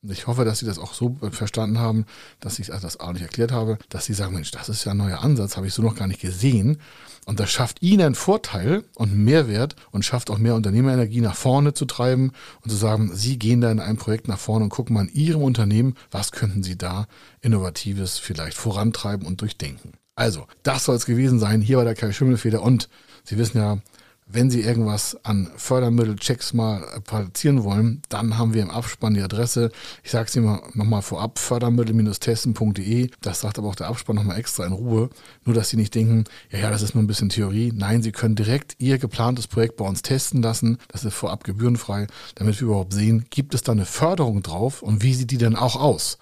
Ich 0.06 0.28
hoffe, 0.28 0.44
dass 0.44 0.60
Sie 0.60 0.66
das 0.66 0.80
auch 0.80 0.94
so 0.94 1.18
verstanden 1.32 1.80
haben, 1.80 2.06
dass 2.42 2.60
ich 2.60 2.68
das 2.68 3.00
auch 3.00 3.14
nicht 3.14 3.22
erklärt 3.22 3.54
habe, 3.54 3.78
dass 3.88 4.06
Sie 4.06 4.14
sagen, 4.14 4.34
Mensch, 4.34 4.52
das 4.52 4.68
ist 4.68 4.84
ja 4.84 4.92
ein 4.92 4.98
neuer 4.98 5.22
Ansatz, 5.22 5.56
habe 5.56 5.68
ich 5.68 5.74
so 5.74 5.82
noch 5.82 5.96
gar 5.96 6.08
nicht 6.08 6.20
gesehen. 6.20 6.80
Und 7.26 7.40
das 7.40 7.50
schafft 7.50 7.82
Ihnen 7.82 8.02
einen 8.02 8.16
Vorteil 8.16 8.84
und 8.96 9.16
Mehrwert 9.16 9.78
und 9.92 10.04
schafft 10.04 10.30
auch 10.30 10.38
mehr 10.38 10.56
Unternehmerenergie 10.56 11.22
nach 11.22 11.36
vorne 11.36 11.74
zu 11.74 11.86
treiben 11.86 12.34
und 12.62 12.70
zu 12.70 12.76
sagen, 12.76 13.12
Sie 13.16 13.40
gehen 13.40 13.62
da 13.62 13.72
in 13.72 13.80
einem 13.80 13.98
Projekt 13.98 14.28
nach 14.28 14.40
vorne 14.40 14.66
und 14.66 14.72
gucken 14.72 14.94
mal 14.94 15.06
in 15.08 15.14
Ihrem 15.14 15.42
Unternehmen, 15.42 15.96
was 16.12 16.34
könnten 16.34 16.64
Sie 16.64 16.78
da 16.78 17.08
Innovatives 17.40 18.18
vielleicht 18.18 18.58
vorantreiben 18.58 19.26
und 19.26 19.40
durchdenken. 19.40 19.94
Also, 20.16 20.48
das 20.64 20.84
soll 20.84 20.98
es 20.98 21.06
gewesen 21.06 21.40
sein. 21.40 21.62
Hier 21.62 21.78
war 21.78 21.86
der 21.86 21.96
Kai 21.96 22.12
Schimmelfeder 22.12 22.62
und 22.62 22.90
Sie 23.24 23.38
wissen 23.38 23.58
ja, 23.58 23.78
wenn 24.26 24.50
Sie 24.50 24.62
irgendwas 24.62 25.18
an 25.24 25.52
Fördermittelchecks 25.56 26.54
mal 26.54 27.02
platzieren 27.06 27.64
wollen, 27.64 28.02
dann 28.10 28.38
haben 28.38 28.54
wir 28.54 28.62
im 28.62 28.72
Abspann 28.72 29.14
die 29.14 29.22
Adresse. 29.22 29.72
Ich 30.04 30.12
sage 30.12 30.28
es 30.28 30.36
Ihnen 30.36 30.60
nochmal 30.74 31.02
vorab, 31.02 31.40
fördermittel-testen.de. 31.40 33.10
Das 33.22 33.42
sagt 33.42 33.58
aber 33.58 33.68
auch 33.68 33.76
der 33.76 33.88
Abspann 33.88 34.16
nochmal 34.16 34.38
extra 34.40 34.66
in 34.66 34.74
Ruhe. 34.74 35.10
Nur, 35.46 35.56
dass 35.56 35.70
Sie 35.70 35.78
nicht 35.78 35.94
denken, 35.96 36.24
ja, 36.50 36.60
ja, 36.60 36.72
das 36.72 36.82
ist 36.82 36.96
nur 36.96 37.04
ein 37.04 37.08
bisschen 37.08 37.30
Theorie. 37.30 37.72
Nein, 37.76 38.02
Sie 38.02 38.12
können 38.12 38.36
direkt 38.36 38.76
Ihr 38.80 38.98
geplantes 38.98 39.48
Projekt 39.48 39.78
bei 39.78 39.86
uns 39.86 40.02
testen 40.02 40.42
lassen. 40.42 40.78
Das 40.88 41.04
ist 41.04 41.14
vorab 41.14 41.44
gebührenfrei, 41.44 42.08
damit 42.36 42.60
wir 42.60 42.68
überhaupt 42.68 42.94
sehen, 42.94 43.26
gibt 43.30 43.54
es 43.54 43.62
da 43.62 43.72
eine 43.72 43.86
Förderung 43.86 44.42
drauf 44.42 44.82
und 44.82 45.04
wie 45.04 45.14
sieht 45.14 45.32
die 45.32 45.38
denn 45.38 45.56
auch 45.56 45.76
aus? 45.76 46.18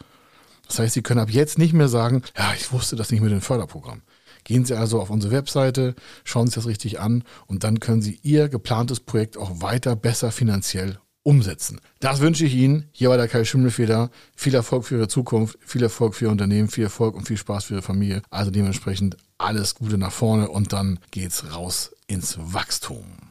Das 0.67 0.79
heißt, 0.79 0.93
Sie 0.93 1.01
können 1.01 1.20
ab 1.20 1.29
jetzt 1.29 1.58
nicht 1.58 1.74
mehr 1.74 1.89
sagen, 1.89 2.24
ja, 2.38 2.53
ich 2.55 2.72
wusste 2.72 2.96
das 2.96 3.12
nicht 3.12 3.22
mit 3.22 3.31
dem 3.31 3.41
Förderprogramm. 3.41 4.01
Gehen 4.43 4.65
Sie 4.65 4.75
also 4.75 5.01
auf 5.01 5.10
unsere 5.10 5.33
Webseite, 5.33 5.95
schauen 6.24 6.48
Sie 6.48 6.55
das 6.55 6.67
richtig 6.67 7.00
an 7.00 7.24
und 7.48 7.63
dann 7.63 7.79
können 7.79 8.01
Sie 8.01 8.19
Ihr 8.24 8.50
geplantes 8.50 9.00
Projekt 9.00 9.38
auch 9.38 9.62
weiter 9.62 9.95
besser 9.95 10.31
finanziell 10.31 11.00
umsetzen. 11.24 11.79
Das 12.00 12.19
wünsche 12.19 12.45
ich 12.45 12.55
Ihnen. 12.55 12.89
Hier 12.91 13.10
war 13.10 13.17
der 13.17 13.27
Kai 13.27 13.43
Schimmelfeder. 13.43 14.10
Viel 14.36 14.55
Erfolg 14.55 14.86
für 14.86 14.95
Ihre 14.95 15.07
Zukunft, 15.07 15.57
viel 15.62 15.83
Erfolg 15.83 16.15
für 16.15 16.25
Ihr 16.25 16.31
Unternehmen, 16.31 16.69
viel 16.69 16.86
Erfolg 16.86 17.15
und 17.15 17.27
viel 17.27 17.38
Spaß 17.38 17.65
für 17.65 17.75
Ihre 17.75 17.83
Familie. 17.83 18.21
Also 18.29 18.51
dementsprechend 18.51 19.17
alles 19.38 19.75
Gute 19.75 19.98
nach 19.98 20.12
vorne 20.12 20.50
und 20.50 20.74
dann 20.74 21.00
geht's 21.12 21.53
raus 21.53 21.91
ins 22.07 22.38
Wachstum. 22.39 23.31